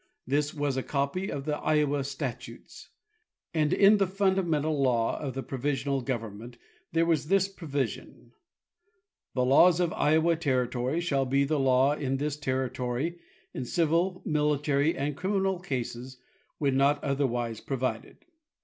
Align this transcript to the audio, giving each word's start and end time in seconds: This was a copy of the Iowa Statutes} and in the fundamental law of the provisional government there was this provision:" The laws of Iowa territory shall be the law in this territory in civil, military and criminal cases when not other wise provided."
This 0.25 0.51
was 0.51 0.77
a 0.77 0.81
copy 0.81 1.31
of 1.31 1.45
the 1.45 1.57
Iowa 1.59 2.03
Statutes} 2.03 2.89
and 3.53 3.71
in 3.71 3.97
the 3.97 4.07
fundamental 4.07 4.81
law 4.81 5.19
of 5.19 5.35
the 5.35 5.43
provisional 5.43 6.01
government 6.01 6.57
there 6.91 7.05
was 7.05 7.27
this 7.27 7.47
provision:" 7.47 8.31
The 9.35 9.45
laws 9.45 9.79
of 9.79 9.93
Iowa 9.93 10.35
territory 10.37 11.01
shall 11.01 11.27
be 11.27 11.43
the 11.43 11.59
law 11.59 11.93
in 11.93 12.17
this 12.17 12.35
territory 12.35 13.19
in 13.53 13.63
civil, 13.63 14.23
military 14.25 14.97
and 14.97 15.15
criminal 15.15 15.59
cases 15.59 16.17
when 16.57 16.77
not 16.77 17.03
other 17.03 17.27
wise 17.27 17.61
provided." 17.61 18.25